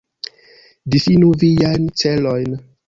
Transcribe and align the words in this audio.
Difinu 0.95 1.31
viajn 1.45 1.89
celojn. 2.05 2.63